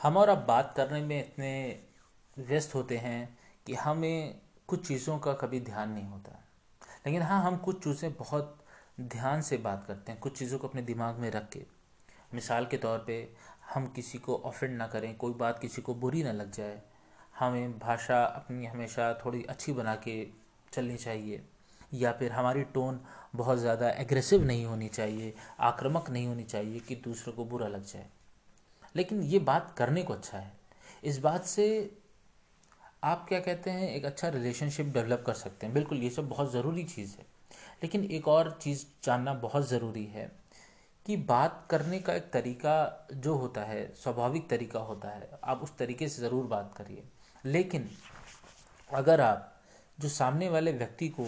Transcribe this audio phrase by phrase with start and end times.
[0.00, 1.80] हम और अब बात करने में इतने
[2.36, 6.38] व्यस्त होते हैं कि हमें कुछ चीज़ों का कभी ध्यान नहीं होता।
[7.06, 8.56] लेकिन हाँ हम कुछ चीज़ें बहुत
[9.00, 11.64] ध्यान से बात करते हैं, कुछ चीज़ों को अपने दिमाग में रख के।
[12.34, 13.16] मिसाल के तौर पे,
[13.74, 16.80] हम किसी को ऑफेंड ना करें, कोई बात किसी को बुरी ना लग जाए।
[17.38, 20.26] हमें भाषा अपनी हमेशा थोड़ी अच्छी बना के
[20.72, 21.42] चलनी चाहिए,
[21.94, 23.00] या फिर हमारी टोन
[23.36, 27.84] बहुत ज़्यादा एग्रेसिव नहीं होनी चाहिए, आक्रामक नहीं होनी चाहिए कि दूसरों को बुरा लग
[27.84, 28.06] जाए।
[28.94, 30.52] लेकिन ये बात करने को अच्छा है।
[31.04, 31.68] इस बात से
[33.04, 36.52] आप क्या कहते हैं, एक अच्छा रिलेशनशिप डेवलप कर सकते हैं। बिल्कुल, ये सब बहुत
[36.52, 37.26] ज़रूरी चीज़ है।
[37.82, 40.30] लेकिन एक और चीज़ जानना बहुत ज़रूरी है
[41.06, 45.76] कि बात करने का एक तरीका जो होता है, स्वाभाविक तरीका होता है, आप उस
[45.78, 47.02] तरीके से ज़रूर बात करिए।
[47.44, 47.88] लेकिन
[48.90, 49.46] अगर आप
[49.98, 51.26] जो सामने वाले व्यक्ति को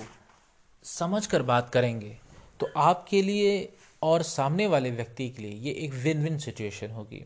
[0.84, 2.16] समझ कर बात करेंगे
[2.60, 3.72] तो आपके लिए
[4.02, 7.24] और सामने वाले व्यक्ति के लिए ये एक विन विन सिचुएशन होगी।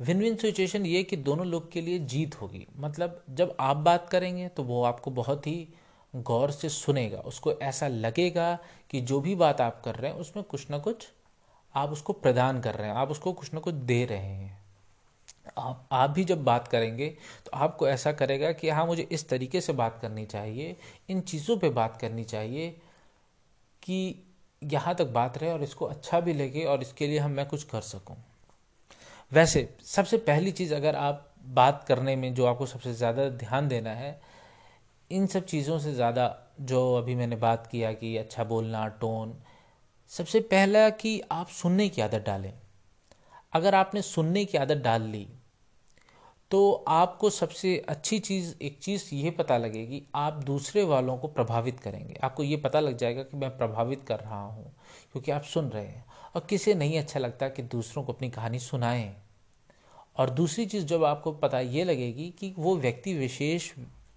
[0.00, 4.08] विन विन सिचुएशन ये कि दोनों लोग के लिए जीत होगी। मतलब जब आप बात
[4.08, 5.68] करेंगे तो वो आपको बहुत ही
[6.14, 8.58] गौर से सुनेगा। उसको ऐसा लगेगा
[8.90, 11.08] कि जो भी बात आप कर रहे हैं, उसमें कुछ ना कुछ
[11.74, 14.54] आप उसको प्रदान कर रहे हैं, आप उसको कुछ ना कुछ दे रहे हैं।
[15.58, 17.08] आप आप भी जब बात करेंगे
[17.46, 20.76] तो आपको ऐसा करेगा कि हाँ मुझे इस तरीके से बात करनी चाहिए,
[21.08, 22.70] इन चीज़ों पे बात करनी चाहिए
[23.82, 24.24] कि
[24.62, 27.64] यहाँ तक बात रहे और इसको अच्छा भी लगे और इसके लिए हम, मैं कुछ
[27.64, 28.16] कर सकूँ।
[29.32, 31.22] वैसे सबसे पहली चीज़ अगर आप
[31.54, 34.18] बात करने में जो आपको सबसे ज़्यादा ध्यान देना है,
[35.10, 39.34] इन सब चीज़ों से ज़्यादा जो अभी मैंने बात किया कि अच्छा बोलना, टोन,
[40.12, 42.52] सबसे पहला कि आप सुनने की आदत डालें।
[43.52, 45.26] अगर आपने सुनने की आदत डाल ली
[46.50, 51.80] तो आपको सबसे अच्छी चीज़, एक चीज़ ये पता लगेगी, आप दूसरे वालों को प्रभावित
[51.80, 54.64] करेंगे। आपको ये पता लग जाएगा कि मैं प्रभावित कर रहा हूँ,
[55.12, 58.58] क्योंकि आप सुन रहे हैं। और किसे नहीं अच्छा लगता कि दूसरों को अपनी कहानी
[58.58, 59.14] सुनाएँ।
[60.16, 63.72] और दूसरी चीज़ जब आपको पता ये लगेगी कि वो व्यक्ति विशेष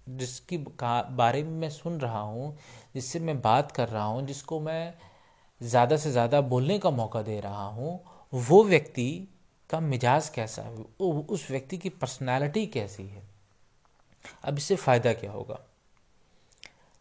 [0.08, 2.56] जिसकी बारे में मैं सुन रहा हूँ,
[2.94, 4.94] जिससे मैं बात कर रहा हूँ, जिसको मैं
[5.62, 8.00] ज़्यादा से ज़्यादा बोलने का मौका दे रहा हूँ,
[8.32, 9.28] वो व्यक्ति
[9.70, 10.74] का मिजाज कैसा है?
[11.00, 13.22] उस व्यक्ति की पर्सनैलिटी कैसी है?
[14.44, 15.60] अब इससे फ़ायदा क्या होगा?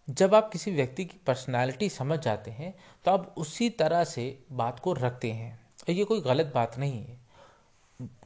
[0.09, 2.73] जब आप किसी व्यक्ति की पर्सनैलिटी समझ जाते हैं
[3.05, 7.05] तो आप उसी तरह से बात को रखते हैं। और ये कोई गलत बात नहीं
[7.05, 7.17] है।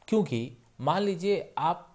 [0.07, 1.89] क्योंकि मान लीजिए आप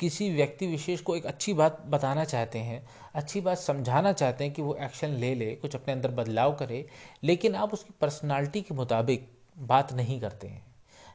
[0.00, 4.52] किसी व्यक्ति विशेष को एक अच्छी बात बताना चाहते हैं, अच्छी बात समझाना चाहते हैं
[4.52, 6.88] कि वो एक्शन ले ले, कुछ अपने अंदर बदलाव करे,
[7.22, 9.28] लेकिन आप उसकी पर्सनालिटी के मुताबिक
[9.58, 10.71] बात नहीं करते हैं।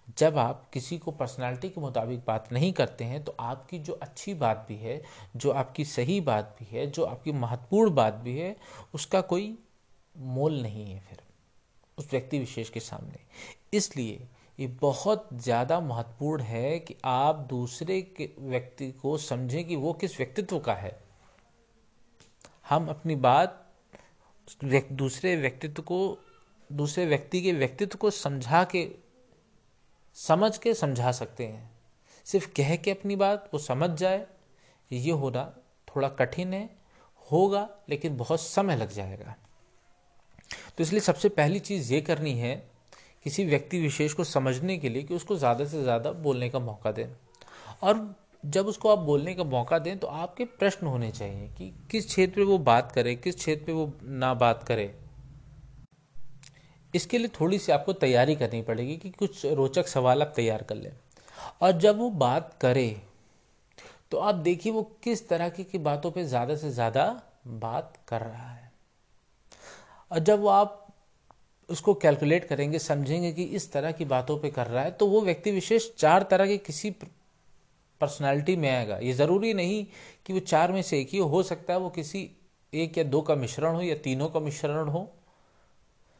[0.07, 4.34] जब आप किसी को पर्सनालिटी के मुताबिक बात नहीं करते हैं तो आपकी जो अच्छी
[4.34, 5.01] बात भी है,
[5.35, 8.56] जो आपकी सही बात भी है, जो आपकी महत्वपूर्ण बात भी है,
[8.94, 9.57] उसका कोई
[10.16, 11.19] मोल नहीं है फिर
[11.97, 13.19] उस व्यक्ति विशेष के सामने।
[13.73, 14.28] इसलिए
[14.59, 20.18] ये बहुत ज़्यादा महत्वपूर्ण है कि आप दूसरे के व्यक्ति को समझें कि वो किस
[20.18, 20.97] व्यक्तित्व का है।
[22.69, 23.63] हम अपनी बात
[24.63, 26.18] दूसरे व्यक्तित्व को,
[26.69, 28.84] दूसरे व्यक्ति के व्यक्तित्व को समझा के
[30.17, 31.69] समझ के समझा सकते हैं।
[32.28, 34.25] सिर्फ़ कह के अपनी बात, वो समझ जाए,
[34.91, 35.44] ये होना
[35.88, 36.69] थोड़ा कठिन है,
[37.31, 39.35] होगा, लेकिन बहुत समय लग जाएगा।
[40.77, 42.56] तो इसलिए सबसे पहली चीज़ ये करनी है,
[43.25, 46.91] किसी व्यक्ति विशेष को समझने के लिए कि उसको ज़्यादा से ज़्यादा बोलने का मौका
[46.91, 47.07] दें।
[47.83, 52.06] और जब उसको आप बोलने का मौका दें तो आपके प्रश्न होने चाहिए कि किस
[52.06, 54.94] क्षेत्र में वो बात करे, किस क्षेत्र में वो ना बात करे।
[56.97, 60.75] इसके लिए थोड़ी सी आपको तैयारी करनी पड़ेगी कि कुछ रोचक सवाल आप तैयार कर
[60.75, 60.91] लें।
[61.62, 62.90] और जब वो बात करे
[64.12, 67.06] तो आप देखिए वो किस तरह की, की बातों पे ज़्यादा से ज़्यादा
[67.47, 68.72] बात कर रहा है।
[70.12, 70.84] और जब वो आप
[71.69, 75.22] उसको कैलकुलेट करेंगे समझेंगे कि इस तरह की बातों पे कर रहा है तो वो
[75.22, 76.91] व्यक्ति विशेष चार तरह के किसी
[78.02, 79.86] पर्सनालिटी में आएगा। ये ज़रूरी नहीं
[80.25, 82.30] कि वो चार में से एक ही हो सकता है वो किसी
[82.74, 85.09] एक या दो का मिश्रण हो या तीनों का मिश्रण हो।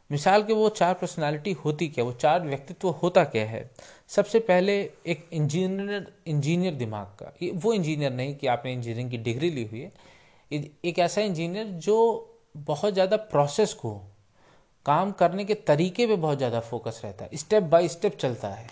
[0.10, 2.04] मिसाल के वो चार पर्सनालिटी होती क्या?
[2.06, 3.70] वो चार व्यक्तित्व होता क्या है?
[4.08, 9.18] सबसे पहले एक इंजीनियर इंजीनियर दिमाग का। ये वो इंजीनियर नहीं कि आपने इंजीनियरिंग की
[9.18, 9.92] डिग्री ली हुई है।
[10.86, 11.98] एक ऐसा इंजीनियर जो
[12.58, 13.94] बहुत ज़्यादा प्रोसेस को,
[14.86, 18.68] काम करने के तरीके पे बहुत ज़्यादा फोकस रहता है। स्टेप बाय स्टेप चलता है।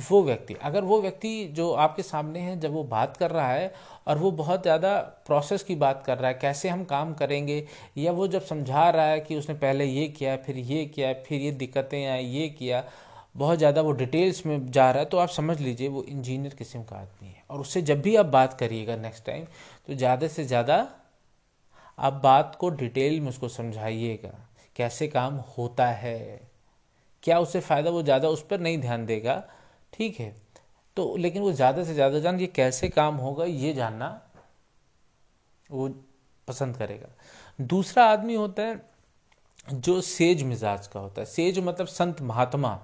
[0.00, 3.72] वो व्यक्ति, अगर वो व्यक्ति जो आपके सामने है, जब वो बात कर रहा है
[4.06, 4.96] और वो बहुत ज़्यादा
[5.26, 7.66] प्रोसेस की बात कर रहा है, कैसे हम काम करेंगे,
[7.98, 11.40] या वो जब समझा रहा है कि उसने पहले ये किया, फिर ये किया, फिर
[11.40, 12.84] ये दिक्कतें आई, ये किया,
[13.36, 16.82] बहुत ज़्यादा वो डिटेल्स में जा रहा है तो आप समझ लीजिए वो इंजीनियर किस्म
[16.82, 19.44] का आदमी है। और उससे जब भी आप बात करिएगा नेक्स्ट टाइम
[19.88, 20.76] तो ज़्यादा से ज़्यादा
[21.98, 24.30] आप बात को डिटेल में उसको समझाइएगा।
[24.76, 26.40] कैसे काम होता है,
[27.22, 29.42] क्या उससे फ़ायदा वो ज़्यादा उस पर नहीं ध्यान देगा
[29.94, 30.34] ठीक है।
[30.96, 34.08] तो लेकिन वो ज़्यादा से ज़्यादा जान ये कैसे काम होगा ये जानना
[35.70, 35.88] वो
[36.48, 37.08] पसंद करेगा।
[37.60, 38.82] दूसरा आदमी होता है
[39.66, 42.78] जो सेज मिजाज का होता है। सेज मतलब संत महात्मा।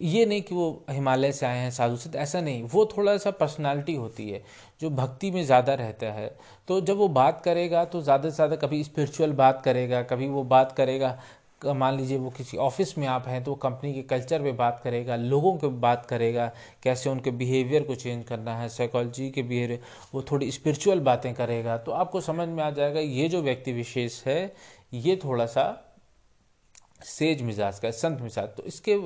[0.00, 3.30] ये नहीं कि वो हिमालय से आए हैं, साधु संत, ऐसा नहीं। वो थोड़ा सा
[3.32, 4.42] पर्सनालिटी होती है,
[4.80, 6.28] जो भक्ति में ज़्यादा रहता है।
[6.68, 10.42] तो जब वो बात करेगा तो ज़्यादा से ज़्यादा कभी स्पिरिचुअल बात करेगा, कभी वो
[10.44, 11.18] बात करेगा
[11.62, 14.80] मान लीजिए वो किसी ऑफ़िस में आप हैं तो वो कंपनी के कल्चर पे बात
[14.84, 16.50] करेगा, लोगों के बात करेगा,
[16.82, 19.80] कैसे उनके बिहेवियर को चेंज करना है साइकोलॉजी के बिहेवियर
[20.14, 24.22] वो थोड़ी स्पिरिचुअल बातें करेगा तो आपको समझ में आ जाएगा, ये जो व्यक्ति विशेष
[24.26, 24.54] है,
[24.94, 25.80] ये थोड़ा सा
[27.00, 28.98] सेज मिजाज का संत मिजाज तो इसके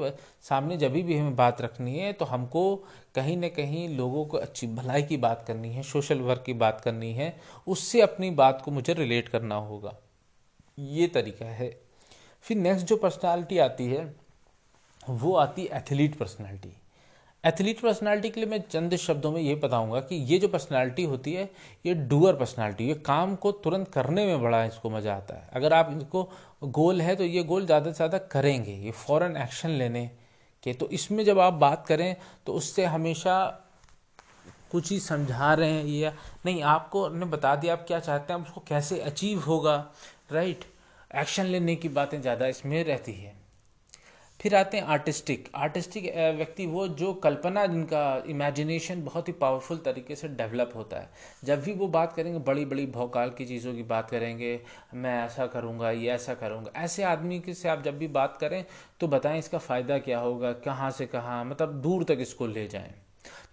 [0.42, 2.74] सामने जब भी हमें बात रखनी है तो हमको
[3.14, 6.80] कहीं ना कहीं लोगों को अच्छी भलाई की बात करनी है सोशल वर्क की बात
[6.80, 7.34] करनी है,
[7.66, 9.94] उससे अपनी बात को मुझे रिलेट करना होगा।
[10.78, 11.87] ये तरीका है।
[12.44, 14.14] फिर नेक्स्ट जो पर्सनालिटी आती है,
[15.00, 16.72] वो आती है एथलीट पर्सनालिटी
[17.44, 21.32] एथलीट पर्सनालिटी के लिए मैं चंद शब्दों में ये बताऊँगा कि ये जो पर्सनालिटी होती
[21.32, 21.44] है,
[21.86, 25.72] ये डूअर पर्सनालिटी ये काम को तुरंत करने में बड़ा इसको मज़ा आता है। अगर
[25.72, 26.22] आप इनको
[26.64, 30.06] गोल है तो ये गोल ज़्यादा से ज़्यादा करेंगे, ये फ़ौरन एक्शन लेने
[30.66, 33.38] के। तो इसमें जब आप बात करें तो उससे हमेशा
[34.72, 36.12] कुछ ही समझा रहे हैं या
[36.46, 39.76] नहीं, आपको ने बता दिया आप क्या चाहते हैं उसको कैसे अचीव होगा
[40.32, 40.64] राइट
[41.10, 43.36] एक्शन लेने की बातें ज़्यादा इसमें रहती है।
[44.40, 46.04] फिर आते हैं आर्टिस्टिक। आर्टिस्टिक
[46.36, 51.08] व्यक्ति वो जो कल्पना जिनका इमेजिनेशन बहुत ही पावरफुल तरीके से डेवलप होता है।
[51.44, 54.60] जब भी वो बात करेंगे बड़ी बड़ी भौकाल की चीज़ों की बात करेंगे,
[54.94, 58.64] मैं ऐसा करूँगा, ये ऐसा करूँगा, ऐसे आदमी के से आप जब भी बात करें
[59.00, 62.94] तो बताएँ इसका फ़ायदा क्या होगा, कहाँ से कहाँ मतलब दूर तक इसको ले जाएँ।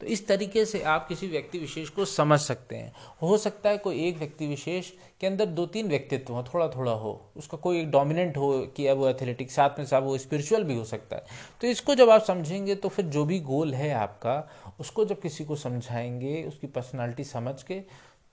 [0.02, 3.78] तो इस तरीके से आप किसी व्यक्ति विशेष को समझ सकते हैं। हो सकता है
[3.78, 4.90] कोई एक व्यक्ति विशेष
[5.22, 8.92] के अंदर दो तीन व्यक्तित्व हो थोड़ा थोड़ा हो। उसका कोई एक डोमिनेंट हो कि
[8.92, 11.24] वो एथलेटिक साथ में साथ वो स्पिरिचुअल भी हो सकता है।
[11.62, 14.50] तो इसको जब आप समझेंगे तो फिर जो भी गोल है आपका,
[14.80, 17.82] उसको जब किसी को समझाएँगे, उसकी पर्सनैलिटी समझ के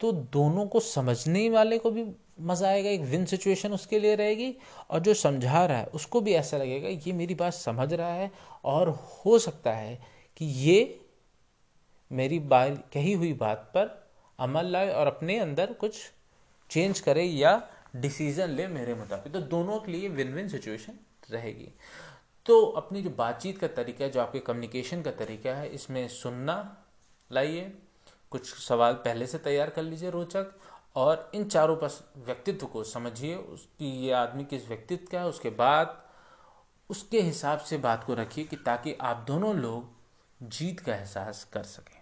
[0.00, 2.05] तो दोनों को समझने वाले को भी
[2.41, 4.55] मज़ा आएगा, एक विन सिचुएशन उसके लिए रहेगी
[4.91, 8.31] और जो समझा रहा है, उसको भी ऐसा लगेगा, ये मेरी बात समझ रहा है
[8.64, 9.99] और हो सकता है
[10.37, 10.99] कि ये
[12.12, 16.11] मेरी कही हुई बात पर अमल लाए और अपने अंदर कुछ
[16.70, 20.93] चेंज करे या डिसीज़न ले मेरे मुताबिक। तो दोनों के लिए विन विन सिचुएशन
[21.31, 21.73] रहेगी।
[22.47, 26.85] तो अपनी जो बातचीत का तरीका है, जो आपके कम्युनिकेशन का तरीका है, इसमें सुनना
[27.32, 27.73] लाइए।
[28.31, 30.55] कुछ सवाल पहले से तैयार कर लीजिए रोचक
[30.97, 35.50] और इन चारों पर व्यक्तित्व को समझिए। उसकी ये आदमी किस व्यक्तित्व का है, उसके
[35.50, 36.03] बाद
[36.91, 41.62] उसके हिसाब से बात को रखिए कि ताकि आप दोनों लोग जीत का एहसास कर
[41.62, 42.01] सकें।